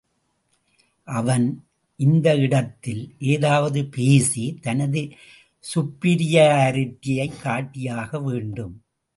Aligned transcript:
அவன், 1.07 1.45
இந்த 1.99 2.37
இடத்தில், 2.37 3.15
ஏதாவது 3.19 3.85
பேசி, 3.85 4.57
தனது 4.61 5.11
சுப்பீரியாரிட்டியை 5.75 7.41
காட்டியாக 7.41 8.19
வேண்டும். 8.19 8.75